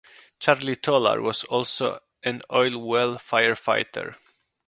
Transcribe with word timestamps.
Charlie 0.39 0.75
Tolar 0.77 1.21
was 1.21 1.43
also 1.43 1.99
an 2.23 2.41
oil 2.51 2.75
well 2.79 3.19
fire-fighter. 3.19 4.15